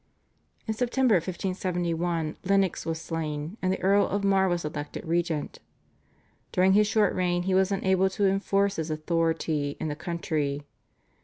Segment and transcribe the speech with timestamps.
[0.65, 5.59] In September 1571 Lennox was slain, and the Earl of Mar was elected regent.
[6.51, 10.63] During his short reign he was unable to enforce his authority in the country.